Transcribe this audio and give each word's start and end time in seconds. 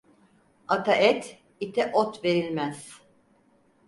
Ata 0.75 0.95
et, 1.09 1.23
ite 1.65 1.85
ot 2.01 2.13
verilmez. 2.23 2.81